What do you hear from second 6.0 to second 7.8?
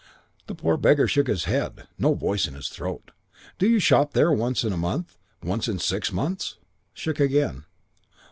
months?' "Shook again.